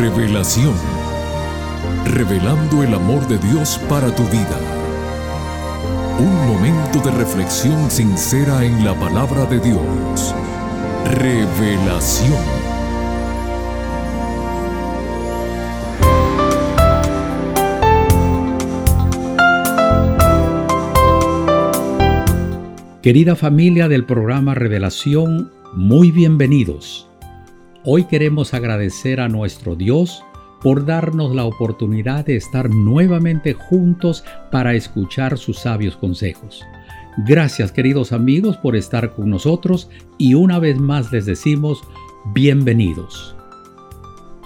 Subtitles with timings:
[0.00, 0.72] Revelación.
[2.06, 4.58] Revelando el amor de Dios para tu vida.
[6.18, 10.34] Un momento de reflexión sincera en la palabra de Dios.
[11.04, 12.32] Revelación.
[23.02, 27.09] Querida familia del programa Revelación, muy bienvenidos.
[27.82, 30.22] Hoy queremos agradecer a nuestro Dios
[30.60, 36.62] por darnos la oportunidad de estar nuevamente juntos para escuchar sus sabios consejos.
[37.26, 41.80] Gracias queridos amigos por estar con nosotros y una vez más les decimos
[42.34, 43.34] bienvenidos.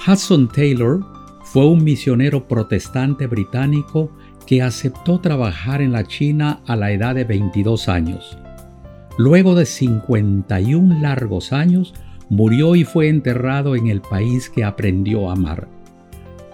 [0.07, 1.01] Hudson Taylor
[1.43, 4.13] fue un misionero protestante británico
[4.47, 8.39] que aceptó trabajar en la China a la edad de 22 años.
[9.19, 11.95] Luego de 51 largos años,
[12.35, 15.69] murió y fue enterrado en el país que aprendió a amar.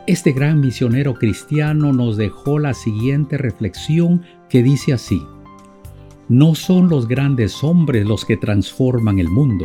[0.07, 5.23] Este gran misionero cristiano nos dejó la siguiente reflexión que dice así,
[6.29, 9.65] no son los grandes hombres los que transforman el mundo,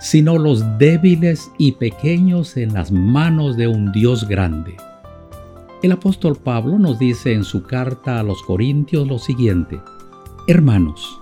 [0.00, 4.76] sino los débiles y pequeños en las manos de un Dios grande.
[5.82, 9.78] El apóstol Pablo nos dice en su carta a los Corintios lo siguiente,
[10.46, 11.20] Hermanos,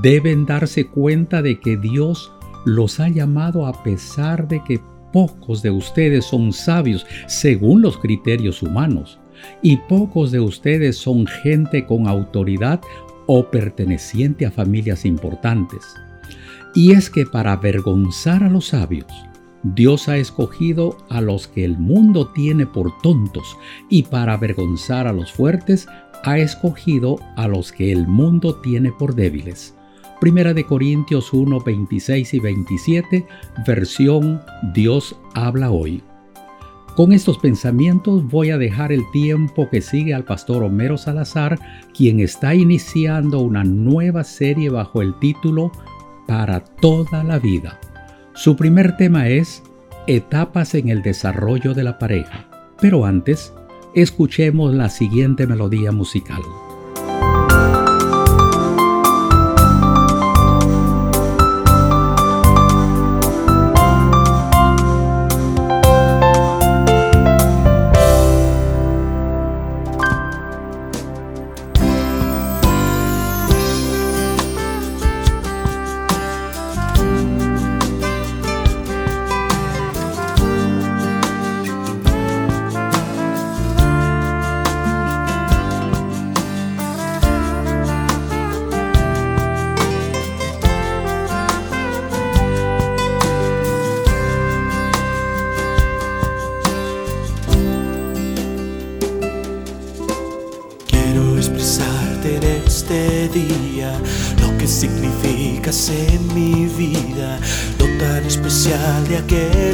[0.00, 2.32] deben darse cuenta de que Dios
[2.64, 4.80] los ha llamado a pesar de que
[5.12, 9.18] pocos de ustedes son sabios según los criterios humanos
[9.62, 12.80] y pocos de ustedes son gente con autoridad
[13.26, 15.84] o perteneciente a familias importantes.
[16.74, 19.06] Y es que para avergonzar a los sabios,
[19.62, 23.56] Dios ha escogido a los que el mundo tiene por tontos
[23.90, 25.86] y para avergonzar a los fuertes
[26.24, 29.77] ha escogido a los que el mundo tiene por débiles.
[30.20, 33.26] Primera de Corintios 1, 26 y 27,
[33.64, 34.40] versión
[34.74, 36.02] Dios habla hoy.
[36.96, 41.56] Con estos pensamientos voy a dejar el tiempo que sigue al pastor Homero Salazar,
[41.96, 45.70] quien está iniciando una nueva serie bajo el título
[46.26, 47.78] Para toda la vida.
[48.34, 49.62] Su primer tema es
[50.08, 52.48] Etapas en el desarrollo de la pareja.
[52.80, 53.54] Pero antes,
[53.94, 56.42] escuchemos la siguiente melodía musical.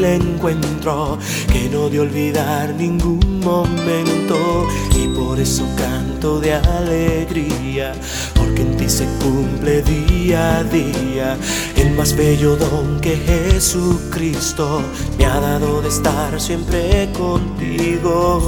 [0.05, 1.19] Encuentro
[1.53, 4.67] que no de olvidar ningún momento
[4.97, 7.93] y por eso canto de alegría,
[8.35, 11.37] porque en ti se cumple día a día
[11.77, 14.83] el más bello don que Jesucristo
[15.19, 18.41] me ha dado de estar siempre contigo.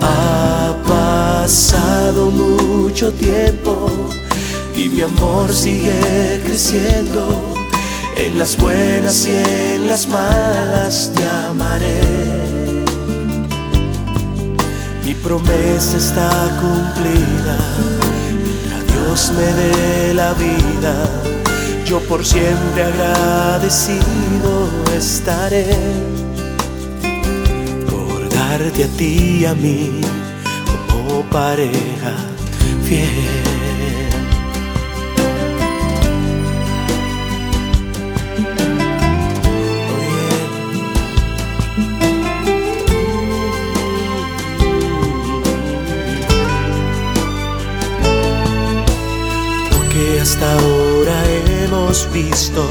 [0.00, 3.88] Ha pasado mucho tiempo
[4.76, 7.61] y mi amor sigue creciendo.
[8.16, 12.00] En las buenas y en las malas te amaré.
[15.04, 16.30] Mi promesa está
[16.60, 17.56] cumplida.
[18.76, 20.94] A Dios me dé la vida.
[21.84, 25.66] Yo por siempre agradecido estaré
[28.52, 30.00] darte a ti y a mí
[30.88, 32.12] como pareja
[32.84, 34.11] fiel.
[50.22, 51.24] Hasta ahora
[51.64, 52.64] hemos visto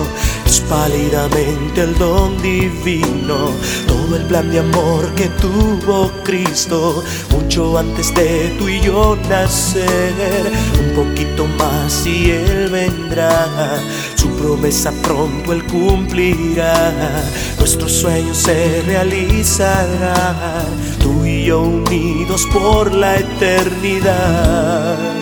[0.71, 3.51] pálidamente el don divino,
[3.87, 10.49] todo el plan de amor que tuvo Cristo, mucho antes de tú y yo nacer,
[10.79, 13.81] un poquito más y Él vendrá,
[14.15, 17.25] su promesa pronto Él cumplirá,
[17.59, 20.67] nuestros sueños se realizarán,
[21.01, 25.20] tú y yo unidos por la eternidad.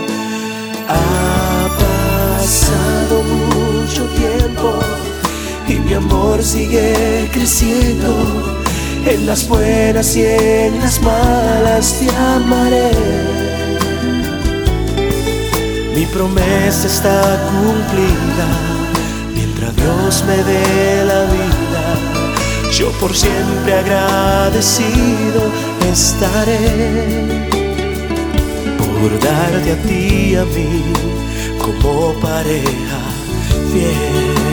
[6.42, 8.56] Sigue creciendo.
[9.06, 12.92] en las buenas y en las malas te amaré.
[15.96, 18.48] Mi promesa está cumplida,
[19.34, 25.42] mientras Dios me dé la vida, yo por siempre agradecido
[25.92, 27.40] estaré
[28.78, 30.84] por darte a ti y a mí
[31.62, 33.00] como pareja
[33.72, 34.49] fiel.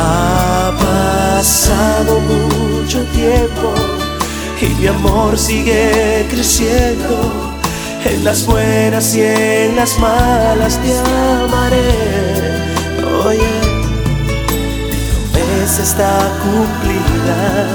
[0.00, 3.74] Ha pasado mucho tiempo
[4.60, 7.54] y mi amor sigue creciendo.
[8.04, 10.96] En las buenas y en las malas te
[11.44, 11.90] amaré.
[13.26, 13.54] Oye,
[14.14, 17.66] mi promesa está cumplida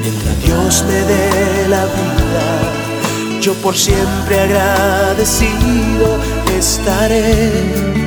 [0.00, 3.40] mientras Dios me dé la vida.
[3.42, 6.18] Yo por siempre agradecido
[6.58, 7.97] estaré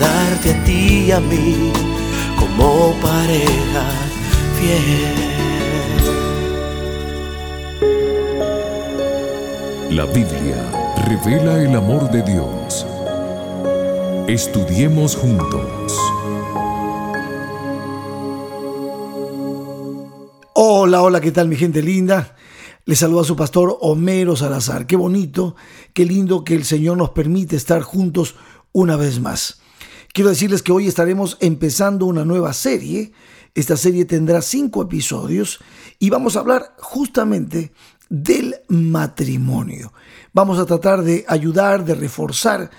[0.00, 1.72] darte a ti y a mí
[2.38, 3.84] como pareja
[4.58, 5.30] fiel.
[9.90, 12.86] La Biblia revela el amor de Dios.
[14.26, 15.98] Estudiemos juntos.
[20.54, 22.36] Hola, hola, ¿qué tal mi gente linda?
[22.84, 24.86] Les saluda su pastor Homero Salazar.
[24.86, 25.56] Qué bonito,
[25.92, 28.36] qué lindo que el Señor nos permite estar juntos
[28.72, 29.60] una vez más.
[30.12, 33.12] Quiero decirles que hoy estaremos empezando una nueva serie.
[33.54, 35.60] Esta serie tendrá cinco episodios
[36.00, 37.72] y vamos a hablar justamente
[38.08, 39.92] del matrimonio.
[40.32, 42.70] Vamos a tratar de ayudar, de reforzar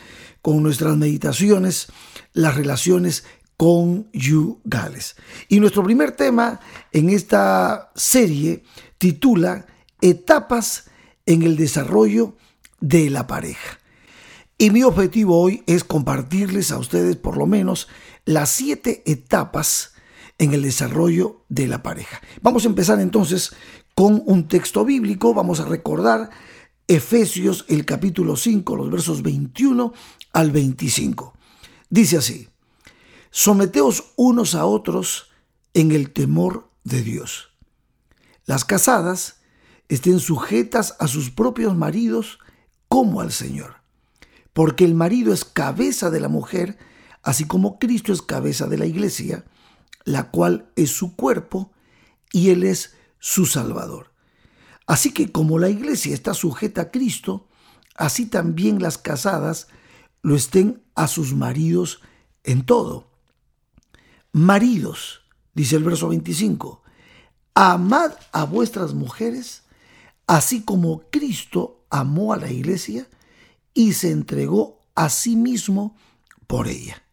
[0.41, 1.87] con nuestras meditaciones
[2.33, 3.23] las relaciones
[3.55, 5.15] conyugales.
[5.47, 6.59] Y nuestro primer tema
[6.91, 8.63] en esta serie
[8.97, 9.65] titula
[10.01, 10.89] Etapas
[11.25, 12.35] en el desarrollo
[12.81, 13.80] de la pareja.
[14.61, 17.87] Y mi objetivo hoy es compartirles a ustedes por lo menos
[18.25, 19.93] las siete etapas
[20.37, 22.21] en el desarrollo de la pareja.
[22.43, 23.55] Vamos a empezar entonces
[23.95, 25.33] con un texto bíblico.
[25.33, 26.29] Vamos a recordar
[26.87, 29.93] Efesios el capítulo 5, los versos 21
[30.31, 31.33] al 25.
[31.89, 32.47] Dice así,
[33.31, 35.31] someteos unos a otros
[35.73, 37.49] en el temor de Dios.
[38.45, 39.41] Las casadas
[39.89, 42.37] estén sujetas a sus propios maridos
[42.87, 43.80] como al Señor
[44.53, 46.77] porque el marido es cabeza de la mujer,
[47.23, 49.45] así como Cristo es cabeza de la iglesia,
[50.03, 51.71] la cual es su cuerpo
[52.31, 54.11] y Él es su Salvador.
[54.87, 57.47] Así que como la iglesia está sujeta a Cristo,
[57.95, 59.67] así también las casadas
[60.21, 62.01] lo estén a sus maridos
[62.43, 63.09] en todo.
[64.33, 65.21] Maridos,
[65.53, 66.81] dice el verso 25,
[67.53, 69.63] amad a vuestras mujeres,
[70.27, 73.07] así como Cristo amó a la iglesia
[73.73, 75.95] y se entregó a sí mismo
[76.47, 77.03] por ella.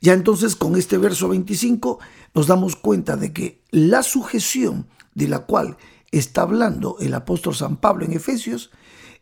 [0.00, 1.98] Ya entonces con este verso 25
[2.34, 5.76] nos damos cuenta de que la sujeción de la cual
[6.10, 8.70] está hablando el apóstol San Pablo en Efesios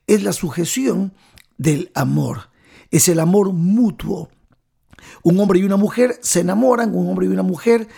[0.07, 1.15] es la sujeción
[1.57, 2.51] del amor,
[2.91, 4.31] es el amor mutuo.
[5.23, 7.89] Un hombre y una mujer se enamoran, un hombre y una mujer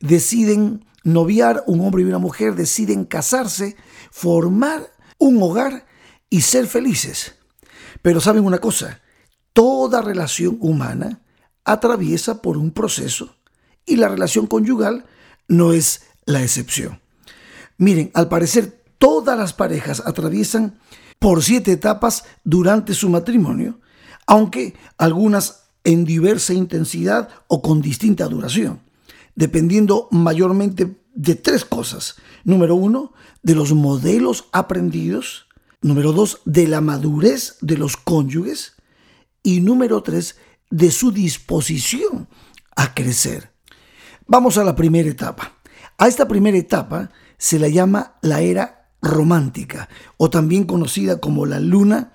[0.00, 3.76] deciden noviar, un hombre y una mujer deciden casarse,
[4.10, 5.86] formar un hogar
[6.30, 7.37] y ser felices.
[8.02, 9.00] Pero saben una cosa,
[9.52, 11.20] toda relación humana
[11.64, 13.34] atraviesa por un proceso
[13.84, 15.04] y la relación conyugal
[15.48, 17.00] no es la excepción.
[17.76, 20.78] Miren, al parecer todas las parejas atraviesan
[21.18, 23.80] por siete etapas durante su matrimonio,
[24.26, 28.80] aunque algunas en diversa intensidad o con distinta duración,
[29.34, 32.16] dependiendo mayormente de tres cosas.
[32.44, 33.12] Número uno,
[33.42, 35.47] de los modelos aprendidos.
[35.80, 38.74] Número dos, de la madurez de los cónyuges.
[39.42, 40.36] Y número tres,
[40.70, 42.28] de su disposición
[42.76, 43.52] a crecer.
[44.26, 45.54] Vamos a la primera etapa.
[45.96, 51.60] A esta primera etapa se la llama la era romántica o también conocida como la
[51.60, 52.12] luna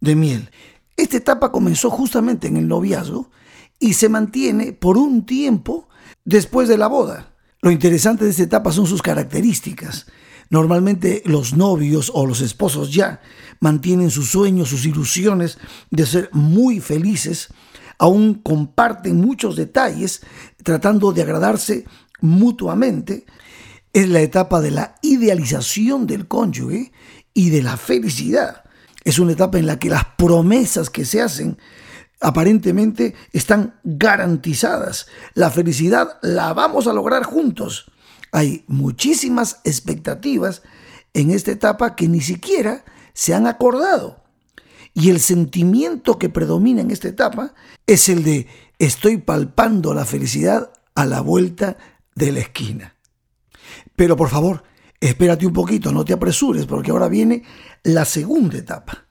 [0.00, 0.50] de miel.
[0.96, 3.30] Esta etapa comenzó justamente en el noviazgo
[3.78, 5.88] y se mantiene por un tiempo
[6.24, 7.34] después de la boda.
[7.60, 10.06] Lo interesante de esta etapa son sus características.
[10.48, 13.20] Normalmente los novios o los esposos ya
[13.60, 15.58] mantienen sus sueños, sus ilusiones
[15.90, 17.48] de ser muy felices,
[17.98, 20.22] aún comparten muchos detalles
[20.62, 21.84] tratando de agradarse
[22.20, 23.26] mutuamente.
[23.92, 26.92] Es la etapa de la idealización del cónyuge
[27.34, 28.64] y de la felicidad.
[29.04, 31.58] Es una etapa en la que las promesas que se hacen
[32.20, 35.06] aparentemente están garantizadas.
[35.34, 37.90] La felicidad la vamos a lograr juntos
[38.36, 40.60] hay muchísimas expectativas
[41.14, 44.24] en esta etapa que ni siquiera se han acordado.
[44.92, 47.54] Y el sentimiento que predomina en esta etapa
[47.86, 48.46] es el de
[48.78, 51.78] estoy palpando la felicidad a la vuelta
[52.14, 52.96] de la esquina.
[53.96, 54.64] Pero por favor,
[55.00, 57.42] espérate un poquito, no te apresures, porque ahora viene
[57.84, 59.06] la segunda etapa.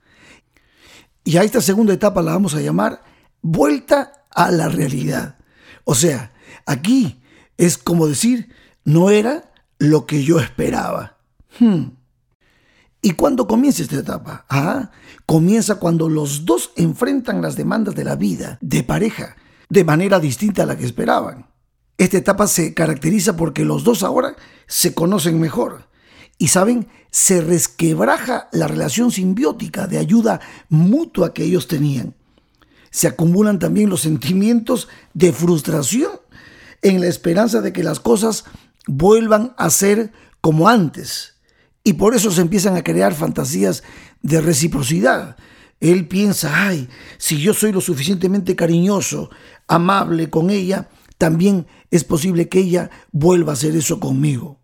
[1.23, 3.01] Y a esta segunda etapa la vamos a llamar
[3.41, 5.39] vuelta a la realidad.
[5.83, 6.31] O sea,
[6.67, 7.23] aquí
[7.57, 8.53] es como decir,
[8.85, 11.17] no era lo que yo esperaba.
[11.59, 11.89] Hmm.
[13.01, 14.45] ¿Y cuándo comienza esta etapa?
[14.49, 14.91] Ah,
[15.25, 19.35] comienza cuando los dos enfrentan las demandas de la vida, de pareja,
[19.69, 21.47] de manera distinta a la que esperaban.
[21.97, 24.35] Esta etapa se caracteriza porque los dos ahora
[24.67, 25.87] se conocen mejor
[26.37, 32.13] y saben, se resquebraja la relación simbiótica de ayuda mutua que ellos tenían.
[32.89, 36.11] Se acumulan también los sentimientos de frustración
[36.81, 38.45] en la esperanza de que las cosas
[38.87, 40.11] vuelvan a ser
[40.41, 41.35] como antes.
[41.83, 43.83] Y por eso se empiezan a crear fantasías
[44.21, 45.37] de reciprocidad.
[45.79, 49.29] Él piensa, ay, si yo soy lo suficientemente cariñoso,
[49.67, 54.59] amable con ella, también es posible que ella vuelva a hacer eso conmigo.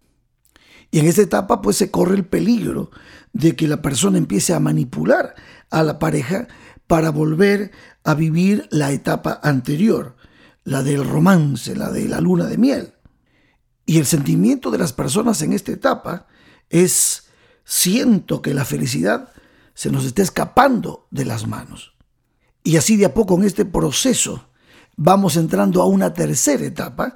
[0.90, 2.92] Y en esta etapa pues se corre el peligro
[3.34, 5.36] de que la persona empiece a manipular
[5.70, 6.48] a la pareja
[6.88, 7.72] para volver
[8.04, 10.18] a vivir la etapa anterior,
[10.64, 12.94] la del romance, la de la luna de miel.
[13.86, 16.28] Y el sentimiento de las personas en esta etapa
[16.70, 17.28] es
[17.64, 19.32] siento que la felicidad
[19.74, 21.94] se nos está escapando de las manos.
[22.64, 24.48] Y así de a poco en este proceso
[24.96, 27.14] vamos entrando a una tercera etapa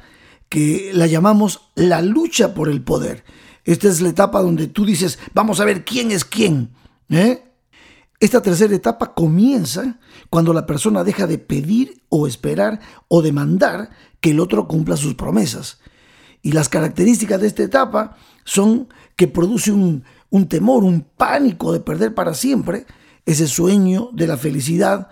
[0.50, 3.24] que la llamamos la lucha por el poder.
[3.64, 6.72] Esta es la etapa donde tú dices, vamos a ver quién es quién.
[7.10, 7.44] ¿eh?
[8.20, 13.90] Esta tercera etapa comienza cuando la persona deja de pedir o esperar o demandar
[14.22, 15.80] que el otro cumpla sus promesas.
[16.46, 20.04] Y las características de esta etapa son que produce un,
[20.48, 22.86] temor, un pánico de perder para siempre
[23.26, 25.10] ese sueño de la felicidad,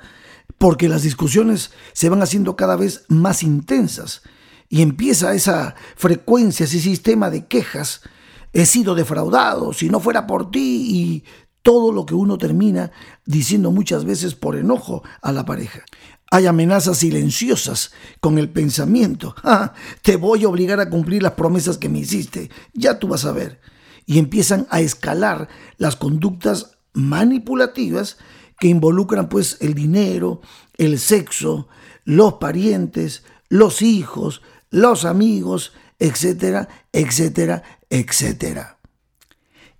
[0.60, 4.22] porque las discusiones se van haciendo cada vez más intensas
[4.70, 8.02] y empieza esa frecuencia, ese sistema de quejas
[8.54, 11.24] he sido defraudado, si no fuera por ti y
[11.64, 12.92] todo lo que uno termina
[13.26, 15.84] diciendo muchas veces por enojo a la pareja.
[16.34, 19.36] Hay amenazas silenciosas con el pensamiento.
[19.44, 22.50] Ah, te voy a obligar a cumplir las promesas que me hiciste.
[22.74, 23.62] Ya tú vas a ver.
[24.08, 25.48] Y empiezan a escalar
[25.78, 28.18] las conductas manipulativas
[28.60, 30.42] que involucran pues el dinero,
[30.78, 31.68] el sexo,
[32.04, 37.62] los parientes, los hijos, los amigos, etcétera, etcétera,
[37.92, 38.80] etcétera.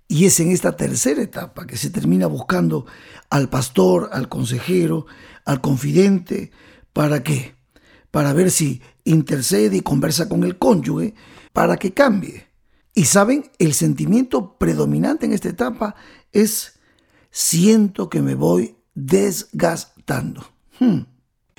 [0.06, 2.86] Y es en esta tercera etapa que se termina buscando
[3.30, 5.06] al pastor, al consejero,
[5.44, 6.50] al confidente,
[6.92, 7.54] ¿para qué?
[8.10, 11.14] Para ver si intercede y conversa con el cónyuge
[11.52, 12.46] para que cambie.
[12.94, 15.96] Y saben, el sentimiento predominante en esta etapa
[16.32, 16.78] es
[17.30, 20.46] siento que me voy desgastando.
[20.78, 21.00] Hmm.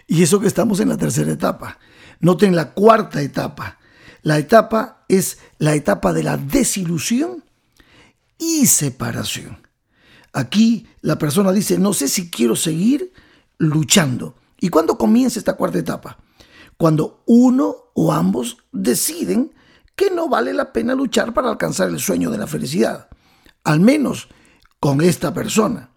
[0.08, 1.80] Y eso que estamos en la tercera etapa.
[2.20, 3.80] Noten la cuarta etapa,
[4.22, 7.44] la etapa es la etapa de la desilusión
[8.38, 9.66] y separación.
[10.34, 13.14] Aquí la persona dice, no sé si quiero seguir
[13.58, 14.36] luchando.
[14.60, 16.18] ¿Y cuándo comienza esta cuarta etapa?
[16.78, 19.54] Cuando uno o ambos deciden
[19.96, 23.08] que no vale la pena luchar para alcanzar el sueño de la felicidad,
[23.64, 24.28] al menos
[24.80, 25.92] con esta persona.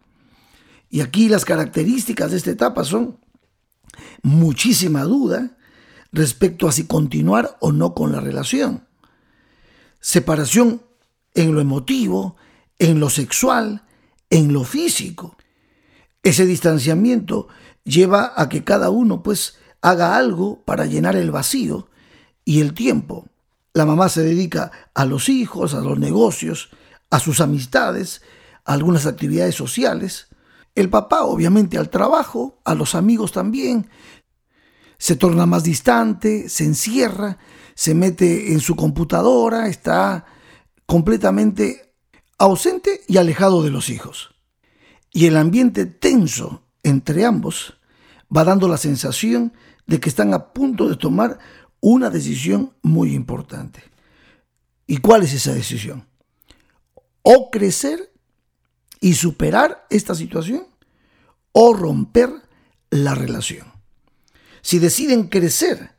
[0.88, 3.18] Y aquí las características de esta etapa son
[4.23, 5.57] muchísima duda,
[6.12, 8.87] respecto a si continuar o no con la relación.
[10.00, 10.83] Separación
[11.38, 12.35] en lo emotivo,
[12.80, 13.85] en lo sexual,
[14.28, 15.37] en lo físico.
[16.25, 17.47] Ese distanciamiento
[17.85, 21.90] lleva a que cada uno pues haga algo para llenar el vacío
[22.45, 23.28] y el tiempo.
[23.73, 26.71] La mamá se dedica a los hijos, a los negocios,
[27.09, 28.21] a sus amistades,
[28.64, 30.26] a algunas actividades sociales.
[30.75, 33.88] El papá obviamente al trabajo, a los amigos también,
[34.99, 37.38] se torna más distante, se encierra,
[37.76, 40.26] se mete en su computadora, está
[40.88, 41.92] completamente
[42.38, 44.35] ausente y alejado de los hijos.
[45.12, 47.75] Y el ambiente tenso entre ambos
[48.35, 49.52] va dando la sensación
[49.87, 51.38] de que están a punto de tomar
[51.80, 53.83] una decisión muy importante.
[54.87, 56.09] ¿Y cuál es esa decisión?
[57.21, 58.11] O crecer
[58.99, 60.68] y superar esta situación
[61.52, 62.30] o romper
[62.88, 63.66] la relación.
[64.62, 65.97] Si deciden crecer,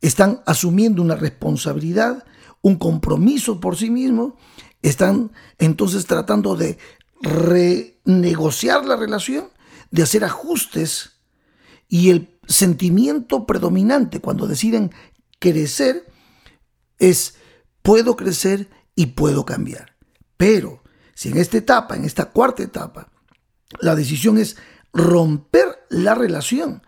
[0.00, 2.24] están asumiendo una responsabilidad,
[2.68, 4.34] un compromiso por sí mismos,
[4.82, 6.78] están entonces tratando de
[7.20, 9.48] renegociar la relación,
[9.90, 11.18] de hacer ajustes
[11.88, 14.92] y el sentimiento predominante cuando deciden
[15.38, 16.06] crecer
[16.98, 17.34] es
[17.82, 19.96] puedo crecer y puedo cambiar.
[20.36, 20.82] Pero
[21.14, 23.10] si en esta etapa, en esta cuarta etapa,
[23.80, 24.56] la decisión es
[24.92, 26.82] romper la relación,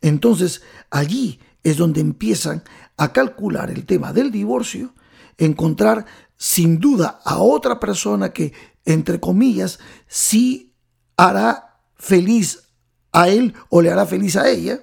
[0.00, 2.62] entonces allí es donde empiezan
[2.96, 4.94] a calcular el tema del divorcio,
[5.38, 8.52] encontrar sin duda a otra persona que,
[8.84, 10.74] entre comillas, sí
[11.16, 12.68] hará feliz
[13.12, 14.80] a él o le hará feliz a ella.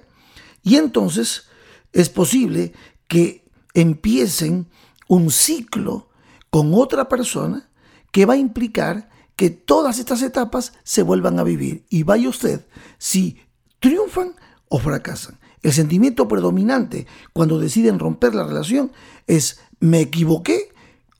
[0.62, 1.44] Y entonces
[1.92, 2.72] es posible
[3.08, 4.68] que empiecen
[5.08, 6.08] un ciclo
[6.50, 7.70] con otra persona
[8.10, 11.84] que va a implicar que todas estas etapas se vuelvan a vivir.
[11.88, 12.66] Y vaya usted
[12.98, 13.38] si
[13.80, 14.34] triunfan
[14.68, 15.38] o fracasan.
[15.62, 18.92] El sentimiento predominante cuando deciden romper la relación
[19.26, 20.72] es me equivoqué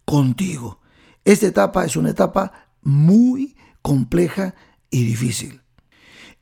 [0.07, 0.81] contigo.
[1.25, 4.55] Esta etapa es una etapa muy compleja
[4.89, 5.61] y difícil.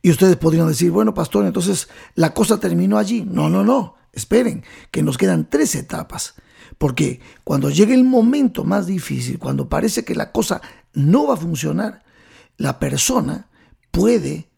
[0.01, 3.25] Y ustedes podrían decir, bueno, pastor, entonces la cosa terminó allí.
[3.29, 3.95] No, no, no.
[4.13, 6.35] Esperen, que nos quedan tres etapas.
[6.77, 10.61] Porque cuando llegue el momento más difícil, cuando parece que la cosa
[10.93, 12.03] no va a funcionar,
[12.55, 13.49] la persona
[13.91, 14.49] puede,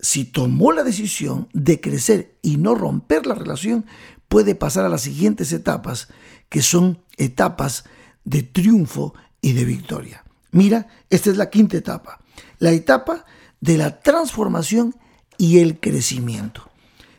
[0.00, 3.86] si tomó la decisión de crecer y no romper la relación,
[4.28, 6.08] puede pasar a las siguientes etapas,
[6.48, 7.84] que son etapas
[8.24, 10.24] de triunfo y de victoria.
[10.50, 12.20] Mira, esta es la quinta etapa,
[12.58, 13.24] la etapa
[13.60, 14.94] de la transformación
[15.38, 16.70] y el crecimiento.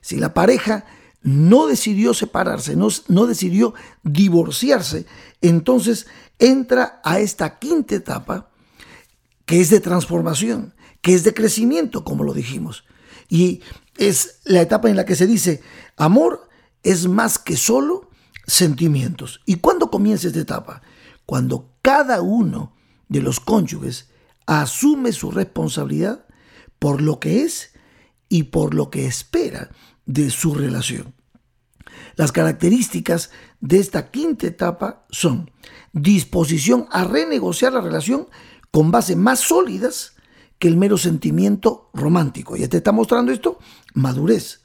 [0.01, 0.85] Si la pareja
[1.21, 5.05] no decidió separarse, no, no, decidió divorciarse,
[5.41, 6.07] entonces
[6.39, 8.49] entra a esta quinta etapa
[9.45, 12.85] que es de transformación, que es de crecimiento, como lo dijimos.
[13.29, 13.61] Y
[13.97, 15.61] es la etapa en la que se dice,
[15.95, 16.47] amor
[16.83, 18.06] es más que solo
[18.47, 19.41] sentimientos.
[19.45, 20.81] ¿Y cuándo comienza esta etapa?
[21.25, 22.73] Cuando cada uno
[23.09, 24.09] de los cónyuges
[24.45, 26.25] asume su responsabilidad
[26.79, 27.73] por lo que es
[28.29, 29.69] y por lo que espera
[30.05, 31.13] de su relación.
[32.15, 35.51] Las características de esta quinta etapa son
[35.93, 38.27] disposición a renegociar la relación
[38.71, 40.15] con bases más sólidas
[40.59, 42.55] que el mero sentimiento romántico.
[42.55, 43.59] Ya te está mostrando esto,
[43.93, 44.63] madurez.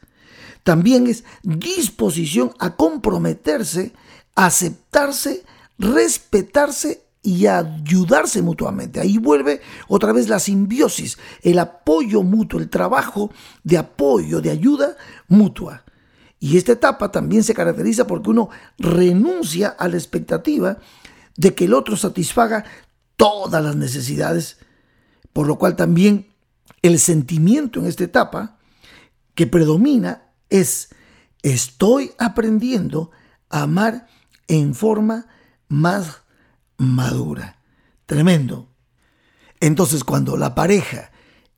[0.62, 3.92] También es disposición a comprometerse,
[4.34, 5.44] aceptarse,
[5.78, 9.00] respetarse y ayudarse mutuamente.
[9.00, 13.30] Ahí vuelve otra vez la simbiosis, el apoyo mutuo, el trabajo
[13.62, 14.96] de apoyo, de ayuda
[15.28, 15.84] mutua.
[16.40, 20.78] Y esta etapa también se caracteriza porque uno renuncia a la expectativa
[21.36, 22.64] de que el otro satisfaga
[23.16, 24.58] todas las necesidades,
[25.32, 26.26] por lo cual también
[26.82, 28.58] el sentimiento en esta etapa
[29.36, 30.90] que predomina es
[31.42, 33.10] estoy aprendiendo
[33.48, 34.06] a amar
[34.48, 35.26] en forma
[35.68, 36.22] más
[36.76, 37.56] madura.
[38.06, 38.68] Tremendo.
[39.60, 41.10] Entonces cuando la pareja,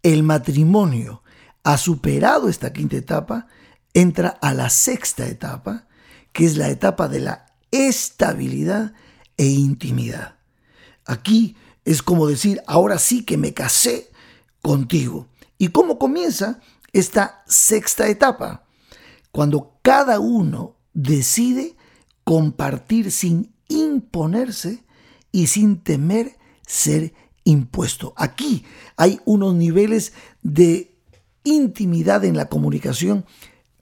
[0.02, 1.22] el matrimonio,
[1.64, 3.48] ha superado esta quinta etapa,
[3.94, 5.88] entra a la sexta etapa,
[6.33, 8.92] que es la etapa de la estabilidad
[9.37, 10.37] e intimidad.
[11.04, 14.11] Aquí es como decir, ahora sí que me casé
[14.62, 15.26] contigo.
[15.59, 16.61] ¿Y cómo comienza
[16.92, 18.63] esta sexta etapa?
[19.35, 21.75] Cuando cada uno decide
[22.23, 24.85] compartir sin imponerse
[25.33, 28.14] y sin temer ser impuesto.
[28.16, 28.64] Aquí
[28.97, 30.12] hay unos niveles
[30.44, 30.97] de
[31.42, 33.25] intimidad en la comunicación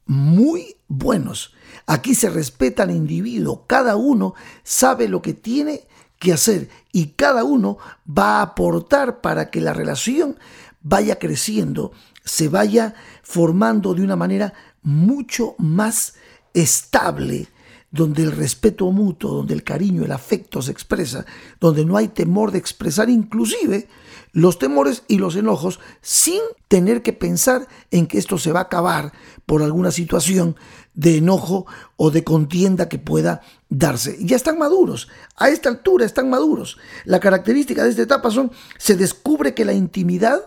[0.07, 1.53] muy buenos.
[1.87, 5.83] Aquí se respeta al individuo, cada uno sabe lo que tiene
[6.19, 7.77] que hacer y cada uno
[8.09, 10.39] va a aportar para que la relación
[10.81, 11.93] vaya creciendo,
[12.25, 16.15] se vaya formando de una manera mucho más
[16.55, 17.49] estable
[17.93, 21.27] donde el respeto mutuo, donde el cariño, el afecto se expresa,
[21.61, 23.87] donde no hay temor de expresar inclusive
[24.33, 28.65] los temores y los enojos sin tener que pensar en que esto se va a
[28.65, 29.13] acabar
[29.45, 30.57] por alguna situación
[30.95, 31.67] de enojo
[31.97, 34.17] o de contienda que pueda darse.
[34.21, 36.79] Ya están maduros, a esta altura están maduros.
[37.05, 40.41] La característica de esta etapa son, se descubre que la intimidad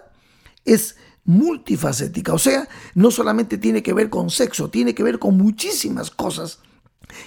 [0.65, 0.95] es
[1.25, 6.11] multifacética, o sea, no solamente tiene que ver con sexo, tiene que ver con muchísimas
[6.11, 6.59] cosas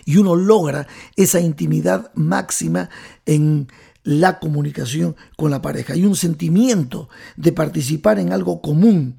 [0.05, 2.91] y uno logra esa intimidad máxima
[3.27, 3.69] en
[4.03, 5.93] la comunicación con la pareja.
[5.95, 9.19] Hay un sentimiento de participar en algo común.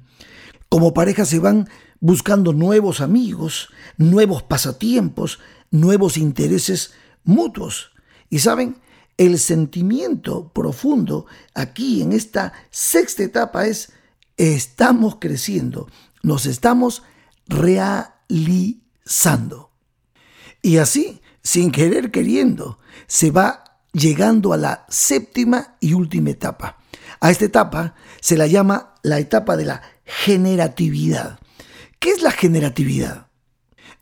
[0.68, 1.68] Como pareja se van
[2.00, 5.38] buscando nuevos amigos, nuevos pasatiempos,
[5.70, 6.92] nuevos intereses
[7.24, 7.92] mutuos.
[8.30, 8.76] Y saben,
[9.16, 13.92] el sentimiento profundo aquí en esta sexta etapa es
[14.40, 15.88] estamos creciendo,
[16.22, 17.02] nos estamos
[17.46, 19.70] realizando.
[20.62, 26.78] Y así, sin querer queriendo, se va llegando a la séptima y última etapa.
[27.20, 31.38] A esta etapa se la llama la etapa de la generatividad.
[31.98, 33.26] ¿Qué es la generatividad?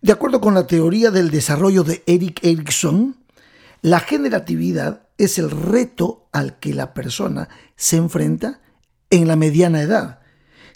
[0.00, 3.16] De acuerdo con la teoría del desarrollo de Eric Erickson,
[3.82, 8.60] la generatividad es el reto al que la persona se enfrenta
[9.10, 10.20] en la mediana edad.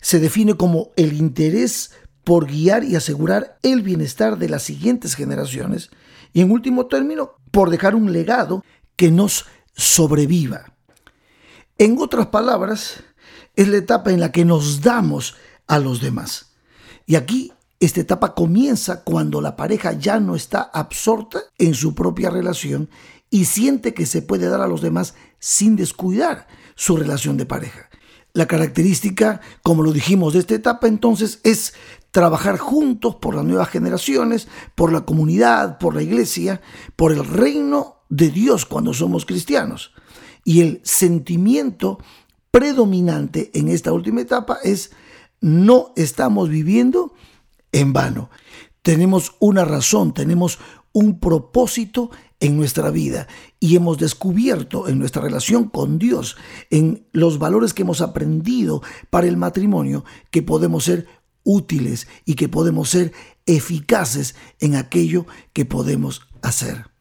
[0.03, 1.93] Se define como el interés
[2.25, 5.88] por guiar y asegurar el bienestar de las siguientes generaciones
[6.35, 8.62] y en último término por dejar un legado
[8.97, 10.75] que nos sobreviva.
[11.79, 13.03] En otras palabras,
[13.57, 15.37] es la etapa en la que nos damos
[15.67, 16.53] a los demás.
[17.07, 22.31] Y aquí esta etapa comienza cuando la pareja ya no está absorta en su propia
[22.31, 22.88] relación
[23.29, 27.88] y siente que se puede dar a los demás sin descuidar su relación de pareja.
[28.35, 31.75] La característica, como lo dijimos, de esta etapa entonces es
[32.11, 36.61] trabajar juntos por las nuevas generaciones, por la comunidad, por la iglesia,
[36.97, 39.92] por el reino de Dios cuando somos cristianos.
[40.45, 41.99] Y el sentimiento
[42.51, 44.92] predominante en esta última etapa es
[45.40, 47.14] no estamos viviendo
[47.73, 48.31] en vano.
[48.83, 50.59] Tenemos una razón, tenemos
[50.92, 52.11] un propósito
[52.42, 53.28] en nuestra vida
[53.61, 56.37] y hemos descubierto en nuestra relación con Dios,
[56.70, 61.07] en los valores que hemos aprendido para el matrimonio, que podemos ser
[61.44, 63.12] útiles y que podemos ser
[63.46, 66.91] eficaces en aquello que podemos hacer.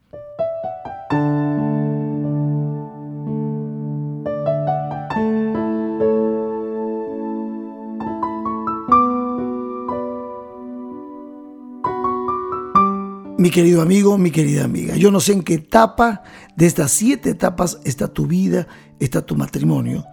[13.52, 16.24] Querido amigo, mi querida amiga, yo no sé en qué etapa
[16.56, 18.66] de estas siete etapas está tu vida,
[18.98, 20.06] está tu matrimonio.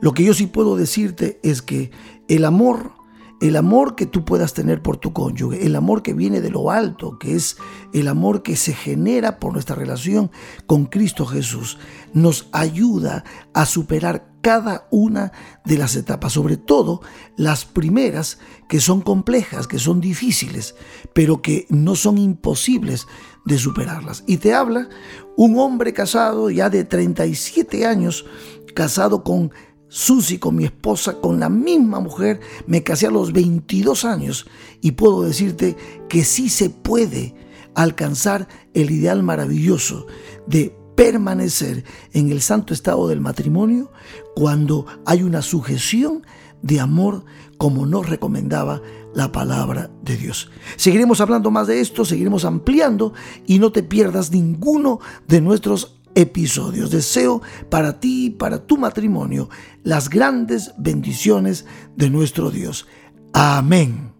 [0.00, 1.90] Lo que yo sí puedo decirte es que
[2.28, 2.92] el amor
[3.40, 6.70] el amor que tú puedas tener por tu cónyuge, el amor que viene de lo
[6.70, 7.58] alto, que es
[7.92, 10.30] el amor que se genera por nuestra relación
[10.66, 11.78] con Cristo Jesús,
[12.14, 15.32] nos ayuda a superar cada una
[15.64, 17.00] de las etapas, sobre todo
[17.36, 20.76] las primeras que son complejas, que son difíciles,
[21.12, 23.08] pero que no son imposibles
[23.44, 24.22] de superarlas.
[24.24, 24.88] Y te habla
[25.36, 28.24] un hombre casado ya de 37 años,
[28.72, 29.50] casado con
[29.88, 34.46] Susi con mi esposa, con la misma mujer, me casé a los 22 años
[34.80, 35.76] y puedo decirte
[36.08, 37.34] que sí se puede
[37.74, 40.06] alcanzar el ideal maravilloso
[40.46, 43.92] de permanecer en el santo estado del matrimonio
[44.34, 46.26] cuando hay una sujeción
[46.62, 47.24] de amor
[47.58, 48.82] como nos recomendaba
[49.14, 50.50] la palabra de Dios.
[50.76, 53.12] Seguiremos hablando más de esto, seguiremos ampliando
[53.46, 56.90] y no te pierdas ninguno de nuestros episodios.
[56.90, 59.48] Deseo para ti y para tu matrimonio
[59.84, 62.86] las grandes bendiciones de nuestro Dios.
[63.32, 64.15] Amén.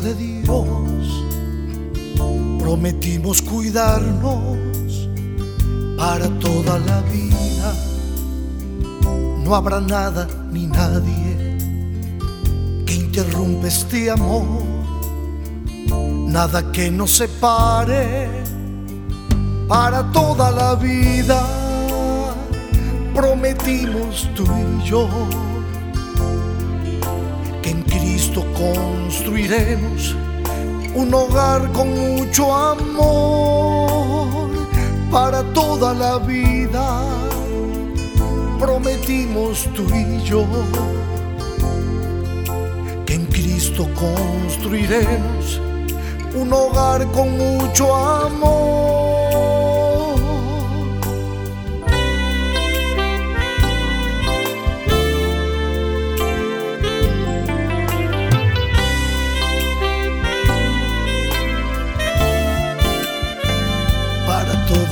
[0.00, 1.24] De Dios
[2.58, 5.08] prometimos cuidarnos
[5.98, 7.74] para toda la vida.
[9.44, 11.58] No habrá nada ni nadie
[12.86, 14.46] que interrumpa este amor,
[16.26, 18.28] nada que nos separe
[19.68, 21.42] para toda la vida.
[23.14, 25.08] Prometimos tú y yo
[28.40, 30.16] construiremos
[30.94, 34.50] un hogar con mucho amor
[35.10, 37.02] para toda la vida.
[38.58, 40.46] Prometimos tú y yo
[43.04, 45.60] que en Cristo construiremos
[46.34, 49.01] un hogar con mucho amor.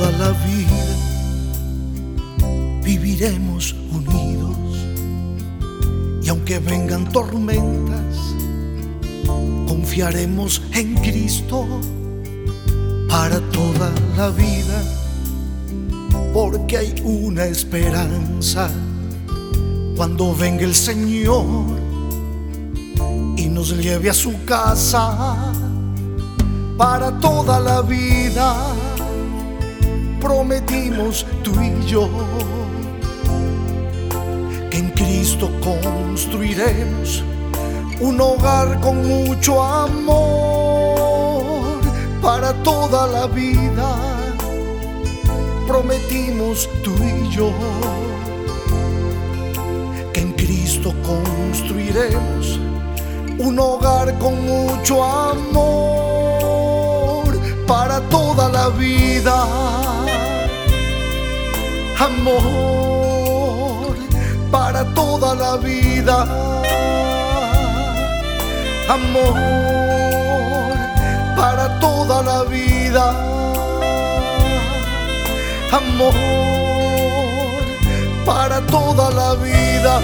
[0.08, 1.10] La vida
[2.82, 4.56] viviremos unidos.
[6.22, 8.16] Y aunque vengan tormentas,
[9.68, 11.66] confiaremos en Cristo
[13.08, 14.82] para toda la vida,
[16.32, 18.70] porque hay una esperanza.
[19.96, 21.44] Cuando venga el Señor
[23.36, 25.52] y nos lleve a su casa
[26.78, 28.74] para toda la vida
[30.30, 32.08] prometimos tú y yo
[34.70, 37.24] que en Cristo construiremos
[37.98, 40.20] un hogar con mucho amor
[42.22, 43.96] para toda la vida.
[45.66, 47.50] Prometimos tú y yo
[50.12, 52.60] que en Cristo construiremos
[53.36, 56.30] un hogar con mucho amor
[57.66, 60.09] para toda la vida.
[62.00, 63.94] Amor
[64.50, 66.22] para toda la vida.
[68.88, 69.34] Amor
[71.36, 73.04] para toda la vida.
[75.70, 76.14] Amor
[78.24, 80.00] para toda la vida.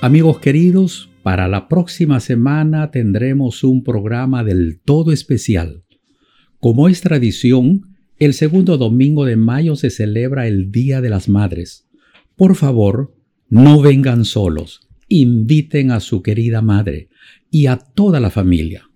[0.00, 5.84] Amigos queridos, para la próxima semana tendremos un programa del todo especial.
[6.60, 11.88] Como es tradición, el segundo domingo de mayo se celebra el Día de las Madres.
[12.34, 13.14] Por favor,
[13.48, 17.10] no vengan solos, inviten a su querida madre
[17.48, 18.90] y a toda la familia.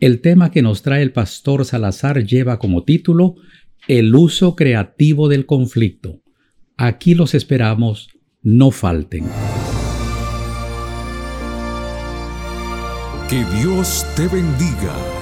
[0.00, 3.34] El tema que nos trae el pastor Salazar lleva como título
[3.88, 6.22] El uso creativo del conflicto.
[6.78, 8.08] Aquí los esperamos,
[8.40, 9.26] no falten.
[13.28, 15.21] Que Dios te bendiga.